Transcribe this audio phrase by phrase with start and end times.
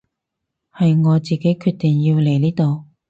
[0.73, 2.85] 係我自己決定要嚟呢度